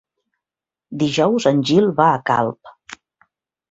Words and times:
Dijous 1.05 1.47
en 1.53 1.63
Gil 1.73 1.95
va 2.03 2.11
a 2.11 2.19
Calp. 2.35 2.77